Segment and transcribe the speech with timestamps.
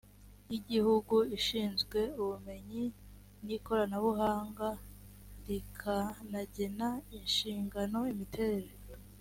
[0.51, 2.83] y igihugu ishinzwe ubumenyi
[3.45, 4.83] n ikoranabuhanga ncst
[5.47, 8.71] rikanagena inshingano imiterere